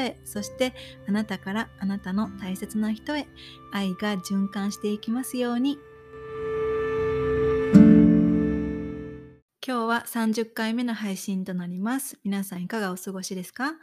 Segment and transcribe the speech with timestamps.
[0.25, 0.73] そして
[1.07, 3.27] あなたからあなたの大切な人へ
[3.71, 5.77] 愛が循環していきますように
[9.65, 12.17] 今日は30回目の配信となります。
[12.23, 13.73] 皆さんいかがお過ごしですか？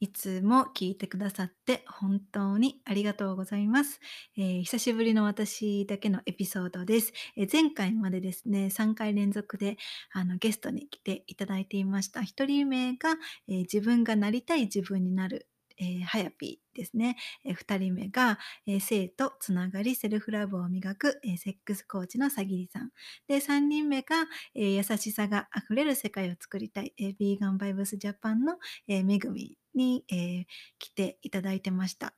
[0.00, 4.00] いつも聞いてくださって本当にありがとうございます。
[4.36, 7.12] えー、久しぶりの私だけのエピソードです。
[7.36, 9.76] えー、前回までですね、3回連続で
[10.12, 12.20] あのゲストに来ていただいていました。
[12.20, 13.16] 1人目が、
[13.48, 15.48] えー、自分がなりたい自分になる
[15.78, 17.16] えー、はやぴですね。
[17.44, 22.90] えー、2人目が、えー、性とつながりセルフラブを磨く、えー、セックスコーチのさぎりさん。
[23.26, 28.56] で、3人目が、えー、優しさがあふれる世界を作りたい、えー、ビーガンバイブスジャパンの、
[28.88, 30.44] えー、めぐみに、えー、
[30.78, 32.14] 来ていただいてました。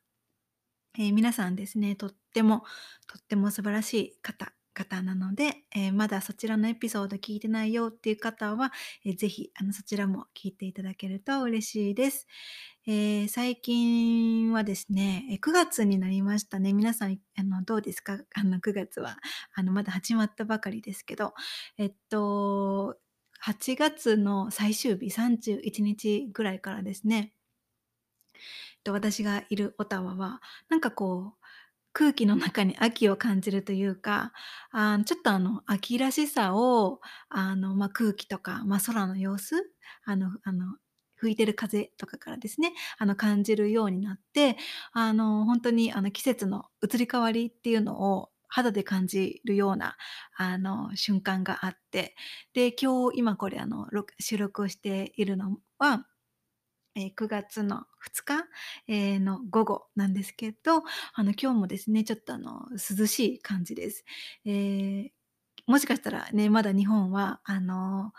[0.98, 2.64] えー、皆さんですね、とっても、
[3.06, 8.72] とっても素晴らしい方方なので、えー、まだそちらのエピソード聞いてないよっていう方は、
[9.04, 12.26] えー、ぜひあのそちらも聞いていただけると嬉しいです。
[12.92, 16.72] えー、最近はですね、9月になりましたね。
[16.72, 18.18] 皆さん、あのどうですか？
[18.34, 19.16] あの ?9 月は。
[19.54, 21.32] あのまだ始まったばかりですけど、
[21.78, 22.98] えっと、
[23.44, 27.32] 8月の最終日31日ぐらいからですね、
[28.34, 28.38] え
[28.80, 31.46] っと私がいるオタワは、なんかこう、
[31.92, 34.32] 空気の中に秋を感じるというか、
[34.72, 39.54] あちょっとあの秋らしさをあの、まあ、空気とか、まあ、空の様子？
[40.04, 40.76] あのあの
[41.20, 44.56] 吹いてる風とかからですねあの感じるようになって
[44.92, 49.96] あの本当にあの季節の移り変わりっていうのを肌で感じるような
[50.36, 52.16] あの瞬間があって
[52.52, 53.86] で今日今これあの
[54.18, 56.06] 収録をしているのは
[56.96, 58.24] えー、9月の2
[58.88, 60.82] 日、の午後なんですけど、
[61.14, 64.04] あの今日もですね、ちょっとあの涼しい感じです。
[64.44, 65.10] えー、
[65.66, 68.12] もしかしたらね、まだ日本はあの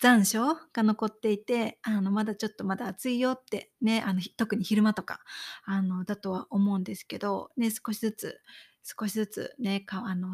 [0.00, 5.20] 残暑が残っていて、あのまだちょっとまだ暑いよってね、あの特に昼間とか
[5.64, 8.40] あのだとは思うんですけど、ね、少しずつ
[8.82, 10.28] 少しずつね、かあの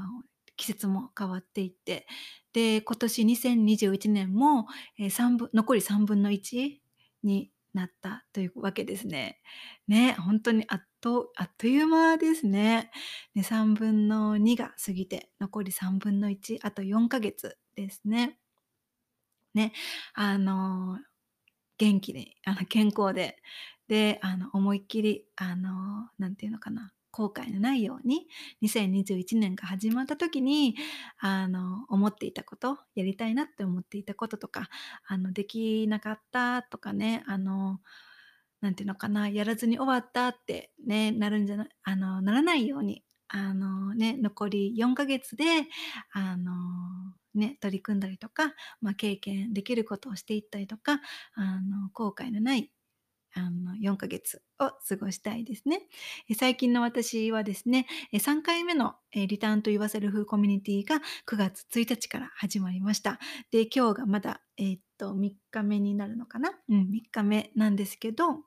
[0.57, 2.07] 季節も変わっていって
[2.53, 4.67] で今年2021年も、
[4.99, 6.79] えー、3分残り3分の1
[7.25, 9.39] になったというわけですね。
[9.87, 12.91] ね、本当にあっとあっという間ですね。
[13.35, 18.39] ね3分の2が過ぎて残り3分の1あと4ヶ月ですね。
[19.57, 19.73] ね、
[20.15, 20.99] あの
[21.79, 23.39] 元気にあの健康で。
[23.89, 28.27] であの思いっきりあの何て言うのかな後悔のないように
[28.63, 30.75] 2021年が始まった時に
[31.19, 34.69] あの思っていたことやりたいなって思っていたこととか
[35.07, 37.79] あのできなかったとかねあの
[38.61, 45.45] なんていうのかなやらずに終わったってねなるんじゃなあのならないようにあのね残り4ヶ月で
[46.13, 46.53] あの
[47.35, 51.01] ね取り組んだりとか、まあ、経験できることをしていったりとか
[51.35, 52.71] あの後悔のない
[53.39, 55.83] あの4ヶ月を過ごしたいですね。
[56.37, 63.21] 最近の私はですね、3回目のリターンと言わせる風コミュニティが9月1日から始まりました。
[63.51, 66.51] で、今日がまだ、えー、っと3日目になるのかな？
[66.71, 68.43] うん、3日目なんですけど、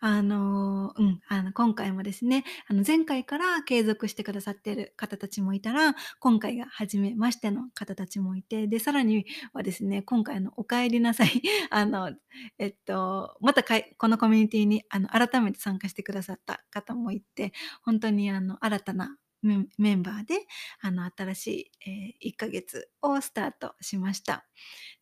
[0.00, 12.12] あの、うん、あの、今回もですね、あの、前回から継続してくださっている方たちもいたら、今回が初めましての方たちもいて、で、さらにはですね、今回のお帰りなさい、 あの、
[12.58, 17.52] えっと、またこのコミュニティに、あの、改めて参加してくださった方もいて、
[17.82, 20.46] 本当にあの、新たなメンバーで
[20.80, 24.46] あの新しい、えー、1ヶ月をスタートしました。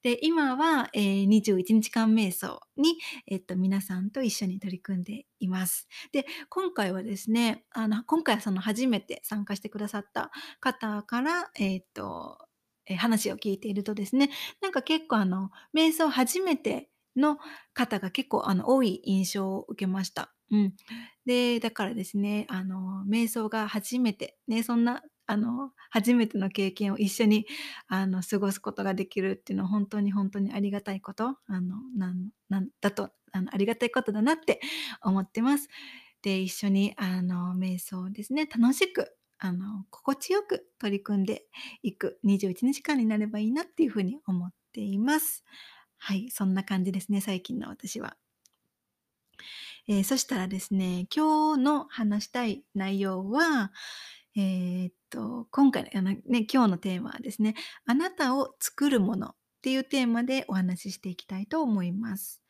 [0.02, 5.88] で今は、えー、21日間瞑想に、えっと、皆さんと一緒に取り組んでいます。
[6.12, 10.30] で今回はですねあの今回はその初めて参加してくださった
[10.60, 12.38] 方から、えっと
[12.88, 14.30] え話を聞いているとですね
[14.62, 17.38] なんか結構あの瞑想初めての
[17.74, 20.35] 方が結構あの多い印象を受けました。
[20.50, 20.74] うん、
[21.24, 27.46] でだからですねあの瞑想が初めてねそんなあの初めての経験を一緒に
[27.88, 34.60] あの過ごすことができるっていうのは本当に本当にありがたいことあのなんなんだとあのありがたいことだなって
[35.02, 35.68] 思ってます。
[36.22, 41.44] で一緒にあの瞑想ですね楽しくあの心地よく取り組んで
[41.82, 45.44] いく21日間になればいいなっていうふうに思っています。
[45.98, 48.16] はい、そんな感じですね、最近の私は。
[49.88, 53.70] えー、そしたらですね、今日の話したい内容は、
[54.36, 56.20] えー、っと、今回の、ね、
[56.52, 57.54] 今日のテーマはですね、
[57.86, 62.42] あなたを作るものっていうテーマでお話ししていきたいと思います。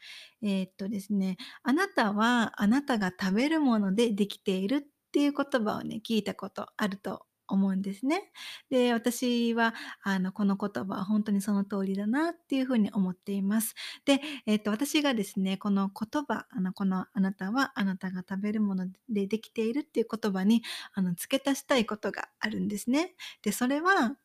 [0.43, 8.31] えー、っとですね、あなたはあなたが食べるものでできているっていう言葉をね、聞いたことあると思うんですね。
[8.71, 13.75] で、私は、あの、この言葉は本当にその通りだなっていうふうに思っています。
[14.05, 20.63] で、えっと、私がですね、この言葉、あの、このあなたはあなたが食べるものでできているっていう言葉に、
[20.95, 23.15] あの、付け足したいことがあるんですね。
[23.43, 24.17] で、それは、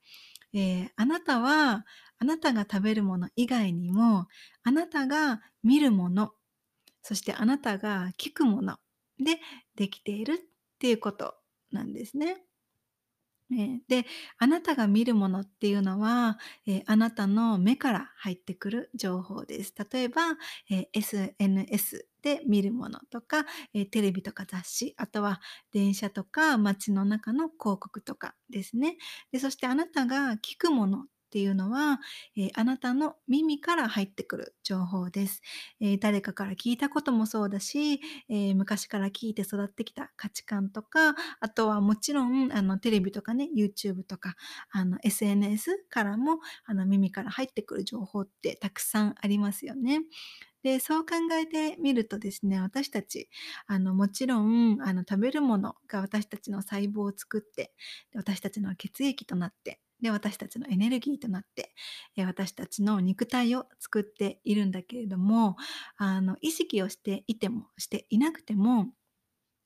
[0.54, 1.86] えー、あなたは、
[2.20, 4.28] あなたが食べるもの以外にも、
[4.64, 6.34] あなたが見るもの、
[7.02, 8.78] そしてあなたが聞くもの
[9.20, 9.40] で
[9.76, 10.38] できているっ
[10.80, 11.36] ていうこと
[11.72, 12.44] なんですね。
[13.52, 14.06] ね、で、
[14.38, 19.74] あなたが見るものっていうのは、えー、あなたの目から入ってくる情報です。
[19.92, 20.22] 例えば、
[20.70, 25.42] えー、SNS で見るものとか、えー、テレビとか雑誌、あとは
[25.74, 28.96] 電車とか街の中の広告とかですね。
[29.34, 32.00] でそしてあなたが聞くものていうのは、
[32.36, 35.42] えー、あなたの耳から入ってくる情報です、
[35.80, 44.36] えー、誰かから聞いたこともそうだし、えー、昔から聞いて育ってきた価値観とか、あとはもちろんあのテレビとかね、YouTube とか
[44.72, 50.02] あの SNS からもあの耳から入ってくる情報ってたくさんありますよね。
[50.64, 53.30] で、そう考えてみるとですね、私たち、
[53.66, 57.74] あの、もちろん、あの、食べるものが私たちの細胞を作って、
[58.14, 61.74] 私たちの血液となって、で私たちのエネルギーとなって
[62.18, 65.58] 私たちの肉体を作っているんだけれども
[65.98, 68.88] あの意識をしていてもしていなくても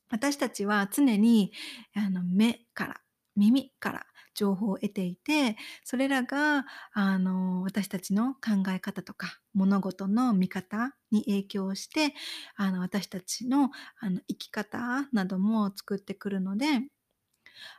[0.10, 1.52] 私たちは常に
[1.96, 3.02] あの目から
[3.36, 12.14] 耳から情報を得ていてそれらがあの私たちの考え方とか物事の見方に影響して
[12.58, 16.68] あの私たちのあの生き方なども作ってくるので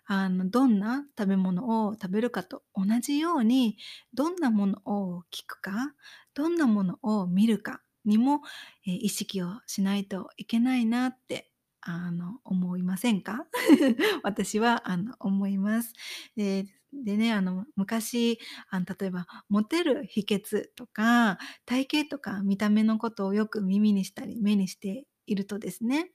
[0.07, 3.77] あのどんな食べ物を食べるかと同じように
[4.15, 5.95] どんなものを聞くか
[6.35, 8.43] どんなものを見るかにも、
[8.87, 11.51] え、意識をしないといけないなって
[11.81, 13.47] あの思いませんか？
[14.23, 15.93] 私はあの思います。
[16.37, 18.39] ででねあの昔
[18.71, 26.13] あの例えばモテる秘訣とか体型とか見た目のことをよく耳にしたり目にしているとですね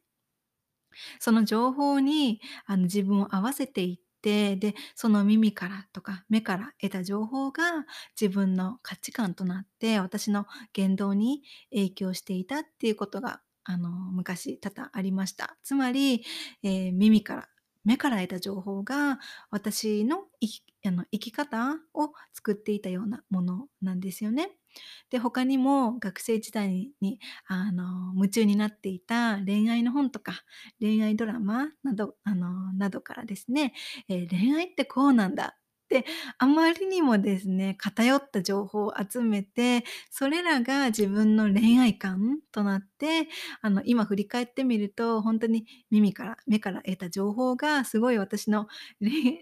[1.19, 7.85] その情報にあの自分を合わせていってでその耳からとか目から得た情報が
[8.19, 11.41] 自分の価値観となって私の言動に
[11.71, 15.57] 影響していたっていうことがあの昔多々ありました。
[15.63, 16.23] つまり、
[16.63, 17.49] えー、耳から
[17.83, 24.60] 目から得た情報が私の生きあの生き方を作っていたようなものなんですよね。
[25.09, 30.43] で他にも学生時代にあの夢中になっていた恋愛の本とか
[30.79, 33.73] 恋愛ドラマなどあのなどからですね、
[34.07, 36.05] えー、恋愛ってこうなんだって
[36.37, 43.27] あまりにもですね偏った情報を集めてそれらが自分の恋愛観となって
[43.61, 48.67] あの今振り返ってみると本当に耳から目から得た情報がすごい私の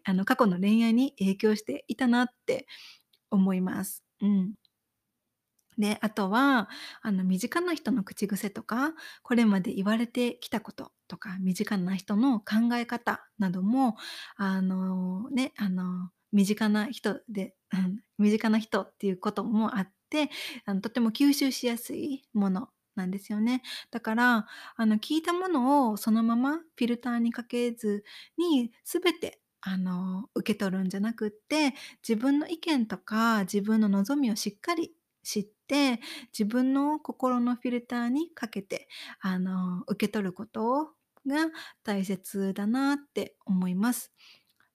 [0.05, 2.65] あの過去の恋愛に影響していたなって
[3.29, 4.03] 思います。
[4.21, 4.53] うん
[5.79, 6.69] で、あとは、
[7.01, 8.93] あの、身近な人の口癖とか、
[9.23, 13.95] これまで言われてきたこととか、身近な人の考え方なども、
[14.35, 20.29] あの、ね、あの、身近な人で、うん、身近な人っていうこともあって、
[20.65, 23.61] あのとても吸収しやすいものなんですよね。
[23.89, 28.03] だから、あの、聞いたものをそのままフィルターにかけず
[28.37, 31.73] に、全てあの受け取るんじゃなくって
[32.07, 34.93] 自分の意見とか自分の望みをしっかり
[35.23, 36.01] 知って
[36.37, 38.89] 自分の心のフィルターにかけて
[39.21, 40.89] あの受け取ること
[41.27, 41.47] が
[41.83, 44.11] 大切だなって思います。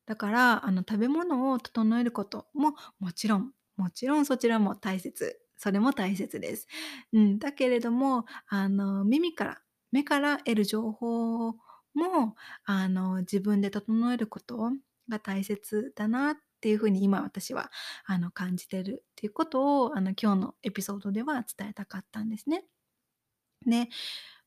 [0.06, 6.66] だからあの食べ物を整えることももちろんもちろんそちらも大切それも大切です。
[7.12, 11.52] うん、だけれどもあの耳から目から得る情報
[11.94, 14.72] もあの自分で整えること
[15.08, 17.70] が大切だなっっていうふうに今私は
[18.06, 22.64] あの感じてるっていうことをあの今日のエピソードでは伝えたかったんですね。
[23.66, 23.88] で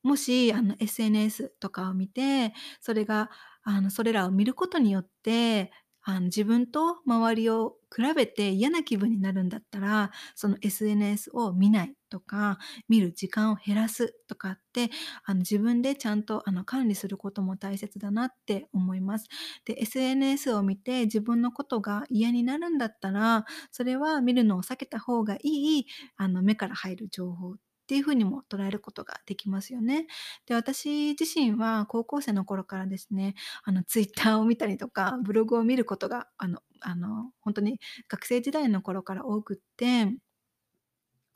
[0.02, 3.30] もしあの SNS とかを見てそれが
[3.62, 5.72] あのそれらを見ることによって
[6.10, 14.90] あの自分と周りを比べて嫌な気分になるんだったらその SNS を見ないとか見る時間を減らすとかって
[15.26, 19.26] あの自分でちゃんとあの管理することも大切だなって思います。
[19.66, 25.86] で SNS を見て自分のことが嫌になるんだったらそれは見るのを避けた方がいい
[26.16, 27.56] あの目から入る情報
[27.88, 30.08] っていうふうにも捉えることができますよね。
[30.46, 37.80] で私自身は高校生の頃からですねあのツイッターを見たりとかブログを見ることがあのあの本当に
[38.10, 40.18] 学生時代の頃から多くって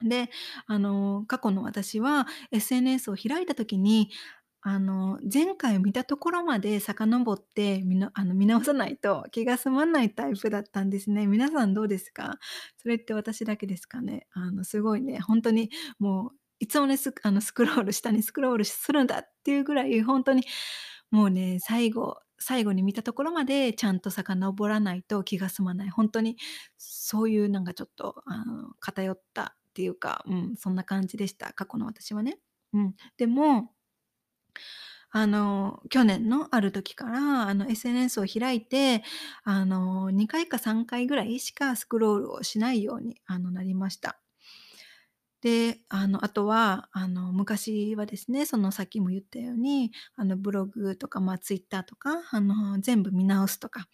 [0.04, 0.30] で、
[0.68, 4.10] あの、過去の私は SNS を開いた時に、
[4.64, 11.28] あの、前回見たところまで遡ってみなあの、見直さないと気が済まないタイプだったんですね。
[11.28, 12.38] 皆さんどうですか？
[12.78, 14.28] それって私だけですかね？
[14.34, 16.32] あの、すごいね、ほんとにもう
[16.62, 20.44] いつもね、スあの、スクロール下にスクロールするんだっていうぐらいほんとに
[21.12, 25.90] もうね、最後最後に見たところまでちゃんと遡らないと気が済まない。
[25.90, 26.38] ほんとに
[26.78, 32.40] そういうなんかちょっと、あの、偏ったっていうか、うん、そんな感じでした、過去の私はね。
[32.74, 32.96] うん。
[33.18, 33.72] でも、
[35.12, 39.04] あの、去年のある時から、あの、SNS を開いて、
[39.44, 44.21] あの、2回か3回ぐらいしかスクロールをしないように、あの、なりました。
[45.42, 53.88] で、あの、あとは、あの、昔はですね、そのさっきも言ったように、あの、ブログとか、まあ、ツイッターとか、あの、全部見直すとか、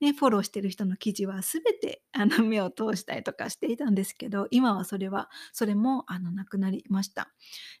[0.00, 7.32] ね、フォローしてる人の記事は全て、あの、目を通したりとかしていたんですけど、今はそれはそれも、あの、なくなりました。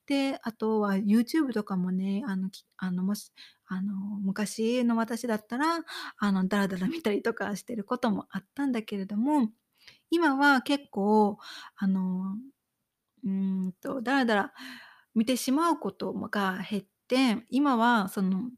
[0.06, 3.32] で、あとは YouTube とかもね、あの、あの、もし、
[3.66, 5.80] あの、昔の私だったら、
[6.18, 9.50] あの、ダラダラ見たりとかしてることもあったんだけれども、
[10.10, 11.38] 今は結構、
[11.76, 12.36] あの
[13.24, 14.52] うんと、だらだら
[15.14, 18.50] 見てしまうことが減って、今はその、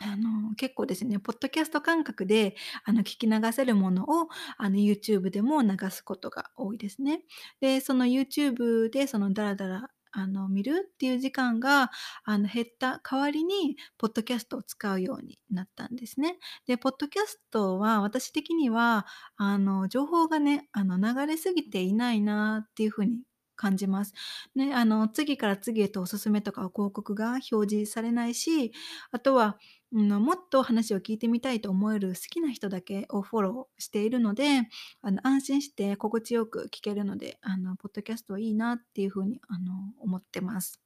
[0.00, 7.22] あの、結構ですね、ポッドキャスト感覚で、あの、聞き流せるものを、あの、YouTube でも流すことが多いですね。
[7.60, 11.90] で、その YouTube でそのダラダラ、あの、見るっていう時間が、
[12.24, 16.38] あの、減った代わりに、ポッドキャストを使うようになったんですね。
[16.66, 23.20] で、ポッドキャストは私的には、あの、情報がね、あの、流れ過ぎていないなっていう風に
[23.56, 24.12] 感じます。
[24.54, 28.72] ね、あの、次から次へとおすすめとか広告が表示されないし、
[29.10, 29.58] あとは、
[29.92, 34.62] うん、もっと話を聞いてみたいと思える好きな人だけをフォローしているので、
[35.02, 40.80] あの、安心して心地よく聞けるので、あの、ポッドキャストはいいなっていう風に、あの、思ってます。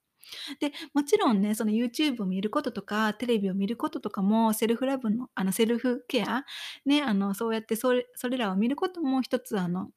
[0.60, 6.44] で、もちろんね、その YouTube を見ることとか、テレビを見ることとかも、セルフラブの、あの、セルフケア、
[6.86, 9.90] ね、あの、そうやってそれそれらを見ることも一つ、あの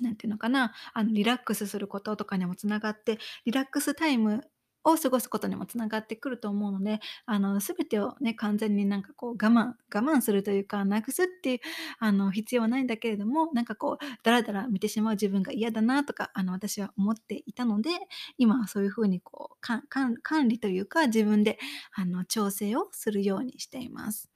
[0.00, 4.42] なんていうのかな、あの、リラックスすることとかにもつながって、リラックスタイム
[4.86, 11.60] を過ごすことにもつながってくると思うので、あの、全てをね、完全になんかこう我慢我慢するというか、なくすっていう、
[12.00, 17.90] あの、必要はないんだけれども、なんかこう、だらだら見てしまう自分が嫌だなとか、あの、私は思っていたので、
[18.36, 21.58] 今はそういう風にこう、かかん管理というか、自分で、
[21.94, 24.30] あの、調整をするようにしています。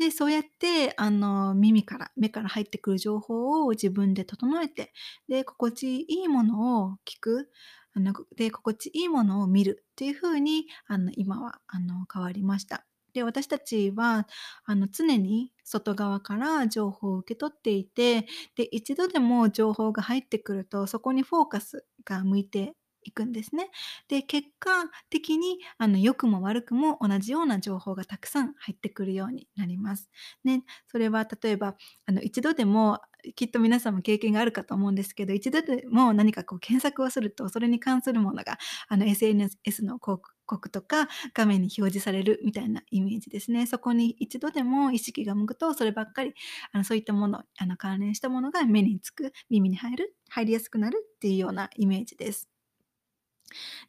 [0.00, 4.92] で、そうやって、あの、耳から、目から入ってくる情報を自分で整えて、
[5.28, 7.50] で、心地いいものを聞く、
[7.94, 12.86] あの、で、心地いいものを見るっていう風に、あの、今は、あの、変わりました。
[13.12, 14.26] で、私たちは、
[14.64, 18.26] あの、常に外側から情報を受け取っていて、
[18.56, 23.70] で、一度でも情報が入ってくると、そこにフォーカスが向いていくんですね。
[24.08, 30.10] で、結果的にあの良くも悪くも同じような情報がたくさん入ってくるようになります。
[30.44, 31.76] ね、それは例えば
[32.06, 33.00] あの一度でも
[33.36, 43.66] きっと皆さんも経験があるかと思うんですけど、一度でも何かこう検索をすると、それに関するものがあの SNS の広告とか画面に表示されるみたいなイメージですね。
[43.66, 46.34] そこに一度でも意識が向くと、そればっかり
[46.72, 52.59] あのそういったもの、あの関連したものが目につく、耳に入る、入りやすくなるっていうようなイメージです。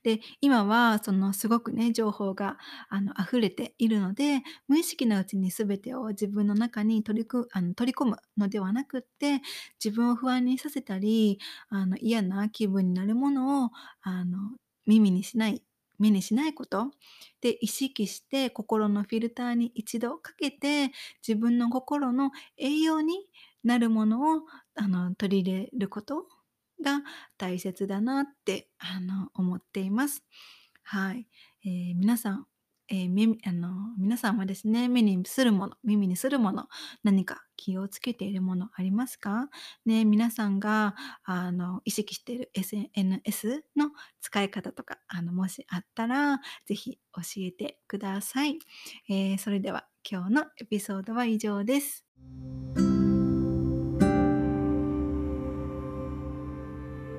[0.03, 2.57] で、今はそのすごくね、情報が
[2.89, 9.41] あの溢れているので、無意識なうちに全てを自分の中に取りくあの取り込むのではなくって、
[9.83, 11.39] 自分を不安にさせたり、
[11.69, 13.69] あの嫌な気分になるものを
[14.01, 14.37] あの
[14.85, 15.63] 耳にしない、
[15.99, 16.91] 目にしないこと
[17.41, 20.91] で意識して心のフィルターに一度かけて
[21.27, 23.27] 自分の心の栄養に
[23.63, 24.41] なるものを
[24.75, 26.27] あの取り入れること
[26.81, 27.01] が
[27.37, 30.23] 大切だなってあの思っています。
[30.83, 31.27] はい、
[31.65, 32.45] えー、皆さん、
[32.89, 36.67] えー、目あの皆さんはですね目にするもの耳にするもの
[37.03, 39.49] 何か気をつけているものありますか？
[39.85, 48.59] ね皆さんがあの意識している SNS の使い方とかあのもしあったら是非教えてください、
[49.09, 52.05] えー、それでは今日のエピソードは以上です。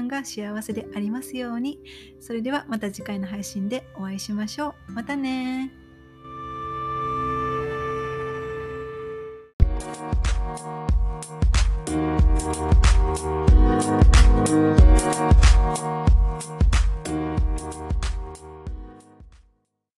[0.00, 1.80] 間が幸せでありますように。
[2.20, 4.92] それではまた次回の配信でお会いしましょう。
[4.92, 5.79] またね